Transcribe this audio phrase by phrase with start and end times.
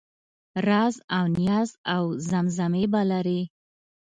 [0.67, 3.41] رازاونیازاوزمزمې به لرې